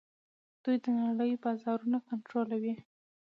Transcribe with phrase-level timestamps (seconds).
[0.63, 2.73] دوی د نړۍ بازارونه کنټرولوي.